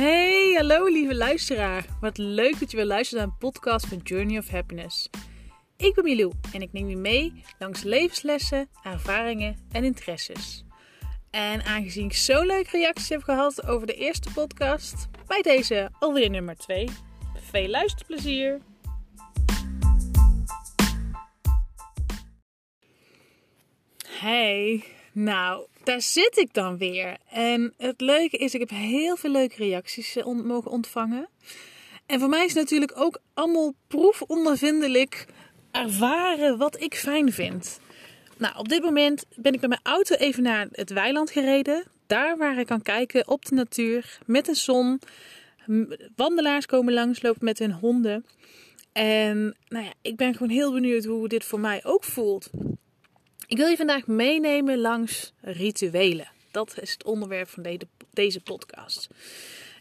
[0.00, 1.84] Hey, hallo lieve luisteraar.
[2.00, 5.08] Wat leuk dat je weer luistert naar een podcast van Journey of Happiness.
[5.76, 10.64] Ik ben Milou en ik neem je mee langs levenslessen, ervaringen en interesses.
[11.30, 16.30] En aangezien ik zo leuke reacties heb gehad over de eerste podcast, bij deze alweer
[16.30, 16.88] nummer 2.
[17.50, 18.60] Veel luisterplezier!
[24.06, 27.16] Hey, nou, daar zit ik dan weer.
[27.30, 31.28] En het leuke is, ik heb heel veel leuke reacties eh, mogen ontvangen.
[32.06, 35.26] En voor mij is natuurlijk ook allemaal proefondervindelijk
[35.70, 37.80] ervaren wat ik fijn vind.
[38.38, 41.84] Nou, op dit moment ben ik met mijn auto even naar het weiland gereden.
[42.06, 45.00] Daar waar ik kan kijken op de natuur met de zon.
[46.16, 48.24] Wandelaars komen langslopen met hun honden.
[48.92, 52.50] En nou ja, ik ben gewoon heel benieuwd hoe dit voor mij ook voelt.
[53.50, 56.28] Ik wil je vandaag meenemen langs rituelen.
[56.50, 57.78] Dat is het onderwerp van
[58.12, 59.08] deze podcast.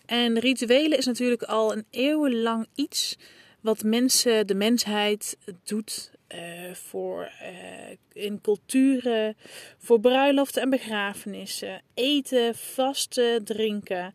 [0.06, 3.17] En rituelen is natuurlijk al een eeuwenlang iets
[3.61, 9.38] wat mensen, de mensheid doet uh, voor uh, in culturen,
[9.78, 14.14] voor bruiloften en begrafenissen, eten, vasten, drinken.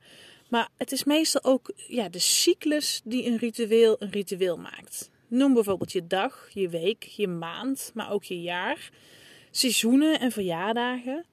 [0.49, 5.11] Maar het is meestal ook ja, de cyclus die een ritueel een ritueel maakt.
[5.29, 8.91] Noem bijvoorbeeld je dag, je week, je maand, maar ook je jaar
[9.57, 11.25] seizoenen en verjaardagen.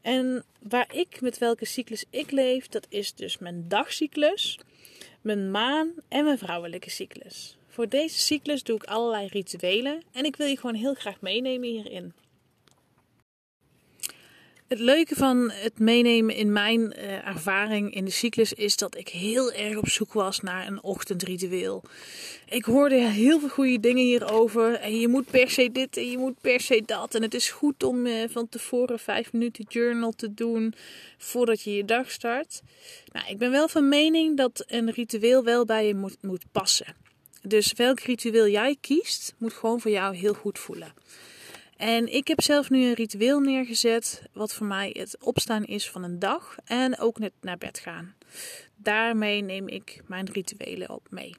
[0.00, 4.58] En waar ik met welke cyclus ik leef, dat is dus mijn dagcyclus,
[5.20, 7.56] mijn maan en mijn vrouwelijke cyclus.
[7.68, 11.68] Voor deze cyclus doe ik allerlei rituelen en ik wil je gewoon heel graag meenemen
[11.68, 12.12] hierin.
[14.68, 19.08] Het leuke van het meenemen in mijn uh, ervaring in de cyclus is dat ik
[19.08, 21.82] heel erg op zoek was naar een ochtendritueel.
[22.48, 24.74] Ik hoorde heel veel goede dingen hierover.
[24.74, 27.14] En je moet per se dit en je moet per se dat.
[27.14, 30.74] En het is goed om uh, van tevoren vijf minuten journal te doen
[31.18, 32.60] voordat je je dag start.
[33.12, 36.96] Nou, ik ben wel van mening dat een ritueel wel bij je moet passen.
[37.42, 40.92] Dus welk ritueel jij kiest, moet gewoon voor jou heel goed voelen.
[41.78, 46.02] En ik heb zelf nu een ritueel neergezet, wat voor mij het opstaan is van
[46.02, 48.14] een dag en ook net naar bed gaan.
[48.76, 51.34] Daarmee neem ik mijn rituelen op mee.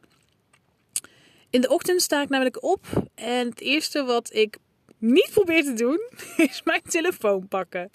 [1.49, 2.85] In de ochtend sta ik namelijk op
[3.15, 4.57] en het eerste wat ik
[4.97, 5.99] niet probeer te doen,
[6.49, 7.91] is mijn telefoon pakken.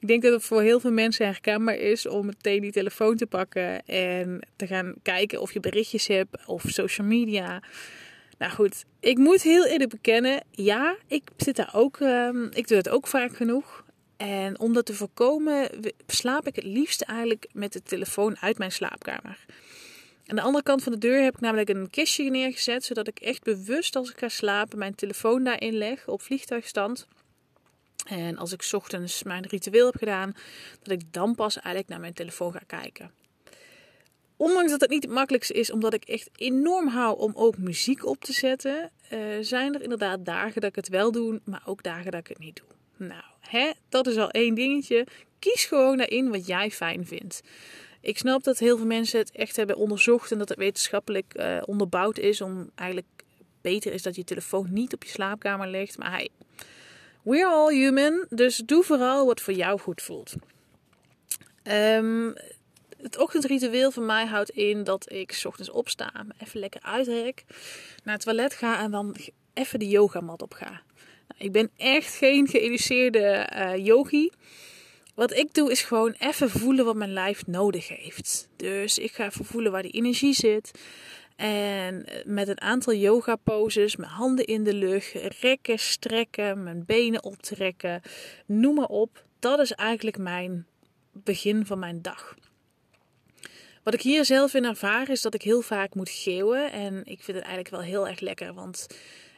[0.00, 3.26] Ik denk dat het voor heel veel mensen herkenbaar is om meteen die telefoon te
[3.26, 7.62] pakken en te gaan kijken of je berichtjes hebt of social media.
[8.42, 12.76] Nou goed, ik moet heel eerlijk bekennen, ja, ik zit daar ook, um, ik doe
[12.76, 13.84] het ook vaak genoeg.
[14.16, 15.70] En om dat te voorkomen,
[16.06, 19.44] slaap ik het liefst eigenlijk met de telefoon uit mijn slaapkamer.
[20.26, 23.18] Aan de andere kant van de deur heb ik namelijk een kistje neergezet, zodat ik
[23.18, 27.06] echt bewust als ik ga slapen mijn telefoon daarin leg op vliegtuigstand.
[28.04, 30.34] En als ik ochtends mijn ritueel heb gedaan,
[30.82, 33.21] dat ik dan pas eigenlijk naar mijn telefoon ga kijken.
[34.42, 38.06] Ondanks dat het niet het makkelijkste is, omdat ik echt enorm hou om ook muziek
[38.06, 41.82] op te zetten, uh, zijn er inderdaad dagen dat ik het wel doe, maar ook
[41.82, 43.06] dagen dat ik het niet doe.
[43.08, 45.06] Nou, hè, dat is al één dingetje.
[45.38, 47.40] Kies gewoon daarin wat jij fijn vindt.
[48.00, 51.62] Ik snap dat heel veel mensen het echt hebben onderzocht en dat het wetenschappelijk uh,
[51.66, 53.08] onderbouwd is om eigenlijk
[53.60, 55.98] beter is dat je telefoon niet op je slaapkamer ligt.
[55.98, 56.28] Maar hey,
[57.22, 60.34] we're all human, dus doe vooral wat voor jou goed voelt.
[61.64, 62.34] Um,
[63.02, 67.44] het ochtendritueel van mij houdt in dat ik s ochtends opsta, even lekker uitrek,
[68.04, 69.16] naar het toilet ga en dan
[69.54, 70.70] even de yogamat op ga.
[71.28, 74.30] Nou, ik ben echt geen geïnduceerde uh, yogi.
[75.14, 78.48] Wat ik doe is gewoon even voelen wat mijn lijf nodig heeft.
[78.56, 80.70] Dus ik ga even voelen waar die energie zit.
[81.36, 87.24] En met een aantal yoga poses, mijn handen in de lucht, rekken, strekken, mijn benen
[87.24, 88.02] optrekken,
[88.46, 89.24] noem maar op.
[89.38, 90.66] Dat is eigenlijk mijn
[91.12, 92.34] begin van mijn dag.
[93.82, 96.72] Wat ik hier zelf in ervaar is dat ik heel vaak moet geeuwen.
[96.72, 98.54] En ik vind het eigenlijk wel heel erg lekker.
[98.54, 98.86] Want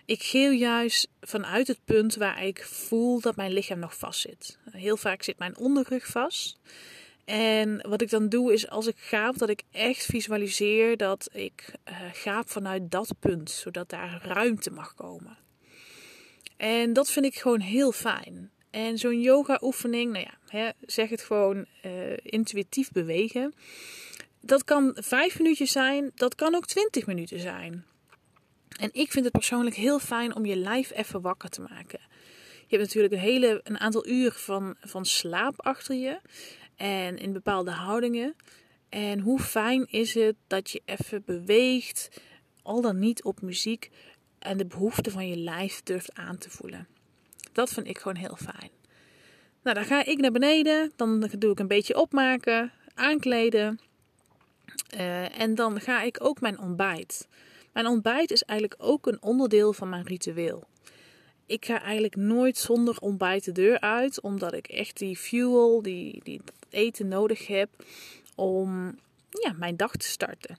[0.05, 4.59] ik geeuw juist vanuit het punt waar ik voel dat mijn lichaam nog vast zit.
[4.71, 6.59] Heel vaak zit mijn onderrug vast.
[7.25, 11.73] En wat ik dan doe is als ik gaap, dat ik echt visualiseer dat ik
[11.89, 13.51] uh, gaap vanuit dat punt.
[13.51, 15.37] Zodat daar ruimte mag komen.
[16.57, 18.51] En dat vind ik gewoon heel fijn.
[18.71, 23.55] En zo'n yoga oefening, nou ja, hè, zeg het gewoon uh, intuïtief bewegen
[24.47, 27.85] dat kan vijf minuutjes zijn, dat kan ook twintig minuten zijn.
[28.79, 32.01] En ik vind het persoonlijk heel fijn om je lijf even wakker te maken.
[32.67, 36.21] Je hebt natuurlijk een, hele, een aantal uur van, van slaap achter je.
[36.77, 38.37] En in bepaalde houdingen.
[38.89, 42.21] En hoe fijn is het dat je even beweegt,
[42.63, 43.91] al dan niet op muziek,
[44.39, 46.89] en de behoeften van je lijf durft aan te voelen.
[47.53, 48.71] Dat vind ik gewoon heel fijn.
[49.63, 53.81] Nou, dan ga ik naar beneden, dan doe ik een beetje opmaken, aankleden.
[54.97, 57.29] Eh, en dan ga ik ook mijn ontbijt.
[57.73, 60.65] Mijn ontbijt is eigenlijk ook een onderdeel van mijn ritueel.
[61.47, 66.21] Ik ga eigenlijk nooit zonder ontbijt de deur uit, omdat ik echt die fuel, die,
[66.23, 67.69] die eten nodig heb
[68.35, 68.99] om
[69.31, 70.59] ja, mijn dag te starten.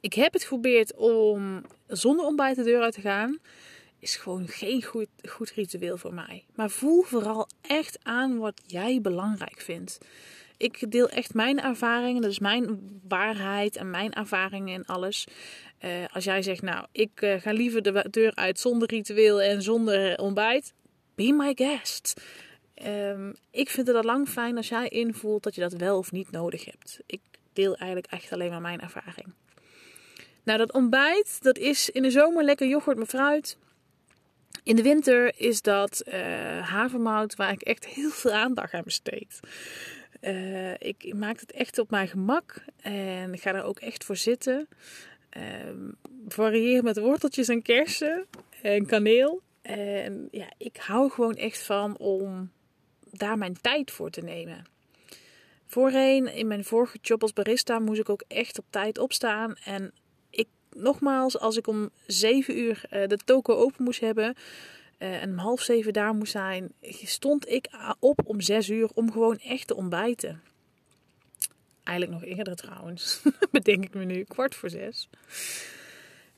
[0.00, 3.38] Ik heb het geprobeerd om zonder ontbijt de deur uit te gaan.
[3.98, 6.44] Is gewoon geen goed, goed ritueel voor mij.
[6.54, 9.98] Maar voel vooral echt aan wat jij belangrijk vindt.
[10.60, 12.22] Ik deel echt mijn ervaringen.
[12.22, 12.78] Dat is mijn
[13.08, 15.26] waarheid en mijn ervaringen en alles.
[15.84, 19.62] Uh, als jij zegt, nou, ik uh, ga liever de deur uit zonder ritueel en
[19.62, 20.72] zonder ontbijt.
[21.14, 22.20] Be my guest.
[22.86, 26.12] Um, ik vind het al lang fijn als jij invoelt dat je dat wel of
[26.12, 27.00] niet nodig hebt.
[27.06, 27.20] Ik
[27.52, 29.34] deel eigenlijk echt alleen maar mijn ervaring.
[30.42, 33.56] Nou, dat ontbijt, dat is in de zomer lekker yoghurt met fruit.
[34.62, 36.14] In de winter is dat uh,
[36.68, 39.40] havermout waar ik echt heel veel aandacht aan besteed.
[40.20, 44.68] Uh, ik maak het echt op mijn gemak en ga er ook echt voor zitten.
[45.36, 45.42] Uh,
[46.28, 48.26] varieer met worteltjes en kersen
[48.62, 49.42] en kaneel.
[49.62, 52.50] En ja, ik hou gewoon echt van om
[53.10, 54.64] daar mijn tijd voor te nemen.
[55.66, 59.56] Voorheen, in mijn vorige job als barista, moest ik ook echt op tijd opstaan.
[59.64, 59.92] En
[60.30, 64.34] ik, nogmaals, als ik om 7 uur uh, de toko open moest hebben
[65.02, 66.72] uh, en om half zeven daar moest zijn,
[67.04, 67.68] stond ik
[67.98, 70.42] op om 6 uur om gewoon echt te ontbijten.
[71.84, 75.08] Eigenlijk nog eerder trouwens, bedenk ik me nu, kwart voor zes.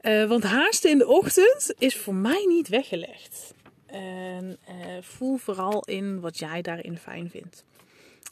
[0.01, 3.55] Uh, want haasten in de ochtend is voor mij niet weggelegd.
[3.87, 4.59] En
[5.01, 7.65] voel vooral in wat jij daarin fijn vindt.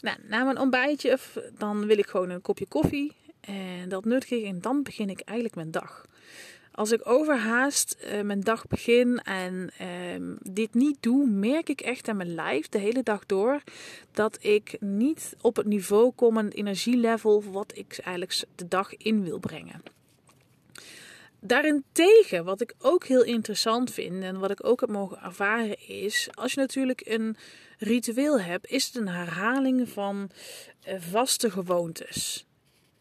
[0.00, 1.19] Nou, na mijn ontbijtje,
[1.59, 3.12] dan wil ik gewoon een kopje koffie.
[3.41, 6.06] En dat nuttig en dan begin ik eigenlijk mijn dag.
[6.73, 12.09] Als ik overhaast uh, mijn dag begin en uh, dit niet doe, merk ik echt
[12.09, 13.63] aan mijn lijf de hele dag door
[14.13, 18.97] dat ik niet op het niveau kom en het energielevel wat ik eigenlijk de dag
[18.97, 19.83] in wil brengen.
[21.41, 26.29] Daarentegen, wat ik ook heel interessant vind en wat ik ook heb mogen ervaren, is
[26.35, 27.37] als je natuurlijk een
[27.79, 30.31] ritueel hebt, is het een herhaling van
[30.89, 32.47] uh, vaste gewoontes.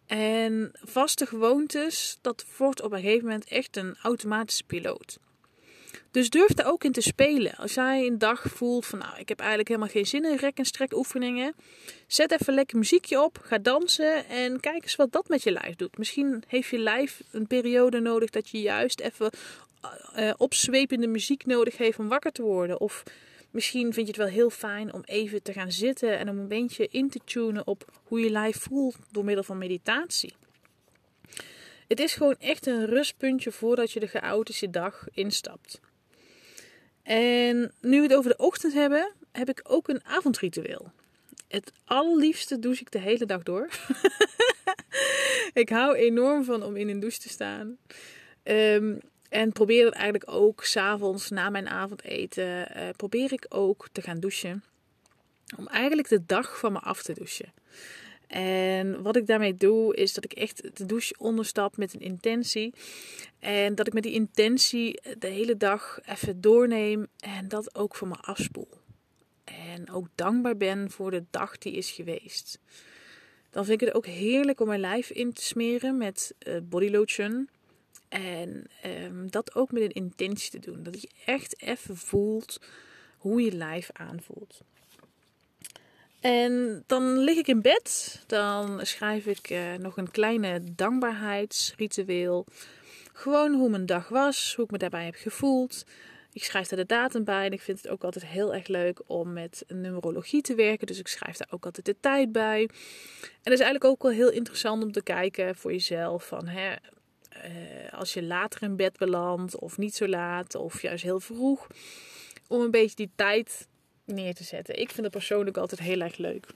[0.10, 5.18] En vaste gewoontes, dat wordt op een gegeven moment echt een automatische piloot.
[6.12, 7.56] Dus durf daar ook in te spelen.
[7.56, 10.58] Als jij een dag voelt van nou, ik heb eigenlijk helemaal geen zin in rek-
[10.58, 11.54] en strek oefeningen.
[12.08, 15.76] Zet even lekker muziekje op, ga dansen en kijk eens wat dat met je lijf
[15.76, 15.98] doet.
[15.98, 19.32] Misschien heeft je lijf een periode nodig dat je juist even
[20.18, 22.80] uh, opzwepende muziek nodig heeft om wakker te worden.
[22.80, 23.04] Of
[23.52, 26.48] Misschien vind je het wel heel fijn om even te gaan zitten en om een
[26.48, 30.34] beetje in te tunen op hoe je lijf voelt door middel van meditatie.
[31.88, 35.80] Het is gewoon echt een rustpuntje voordat je de chaotische dag instapt.
[37.04, 40.92] En nu we het over de ochtend hebben, heb ik ook een avondritueel.
[41.48, 43.70] Het allerliefste douche ik de hele dag door.
[45.54, 47.78] ik hou enorm van om in een douche te staan.
[48.44, 49.00] Um,
[49.30, 52.78] en probeer het eigenlijk ook s'avonds na mijn avondeten.
[52.78, 54.64] Uh, probeer ik ook te gaan douchen.
[55.58, 57.54] Om eigenlijk de dag van me af te douchen.
[58.28, 62.74] En wat ik daarmee doe, is dat ik echt de douche onderstap met een intentie.
[63.40, 68.08] En dat ik met die intentie de hele dag even doorneem en dat ook voor
[68.08, 68.70] me afspoel.
[69.44, 72.60] En ook dankbaar ben voor de dag die is geweest.
[73.50, 76.90] Dan vind ik het ook heerlijk om mijn lijf in te smeren met uh, body
[76.90, 77.50] lotion.
[78.10, 80.84] En um, dat ook met een intentie te doen.
[80.84, 82.60] Dat je echt even voelt
[83.18, 84.62] hoe je lijf aanvoelt.
[86.20, 88.20] En dan lig ik in bed.
[88.28, 92.46] Dan schrijf ik uh, nog een kleine dankbaarheidsritueel.
[93.14, 95.86] Gewoon hoe mijn dag was, hoe ik me daarbij heb gevoeld.
[96.34, 99.02] Ik schrijf er de datum bij en ik vind het ook altijd heel erg leuk
[99.06, 100.88] om met numerologie te werken.
[100.88, 102.62] Dus ik schrijf daar ook altijd de tijd bij.
[102.62, 102.70] En
[103.44, 106.76] dat is eigenlijk ook wel heel interessant om te kijken voor jezelf van hè,
[107.36, 111.68] uh, als je later in bed belandt, of niet zo laat, of juist heel vroeg,
[112.48, 113.68] om een beetje die tijd
[114.06, 114.80] neer te zetten.
[114.80, 116.48] Ik vind het persoonlijk altijd heel erg leuk.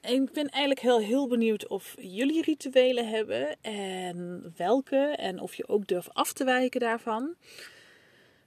[0.00, 5.54] En ik ben eigenlijk heel, heel benieuwd of jullie rituelen hebben en welke, en of
[5.54, 7.34] je ook durft af te wijken daarvan.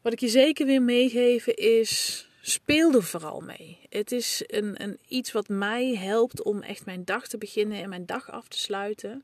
[0.01, 3.79] Wat ik je zeker weer meegeven is, speel er vooral mee.
[3.89, 7.89] Het is een, een, iets wat mij helpt om echt mijn dag te beginnen en
[7.89, 9.23] mijn dag af te sluiten.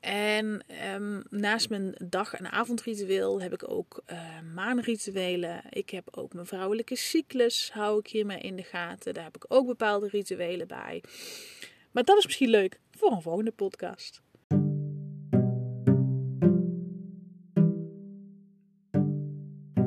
[0.00, 0.64] En
[0.94, 4.20] um, naast mijn dag- en avondritueel heb ik ook uh,
[4.54, 5.62] maanrituelen.
[5.70, 9.14] Ik heb ook mijn vrouwelijke cyclus, hou ik hiermee in de gaten.
[9.14, 11.02] Daar heb ik ook bepaalde rituelen bij.
[11.92, 14.22] Maar dat is misschien leuk voor een volgende podcast.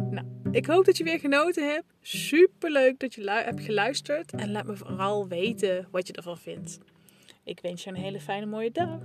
[0.10, 1.94] Nou, ik hoop dat je weer genoten hebt.
[2.01, 4.32] Super leuk dat je hebt geluisterd.
[4.32, 6.77] En laat me vooral weten wat je ervan vindt.
[7.44, 9.00] Ik wens je een hele fijne mooie dag.